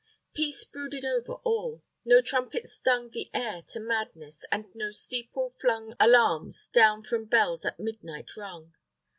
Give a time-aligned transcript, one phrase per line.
[0.35, 1.83] __Peace brooded over all.
[2.03, 7.65] No trumpet stung The air to madness, and no steeple flung Alarums down from bells
[7.67, 8.73] at midnight rung.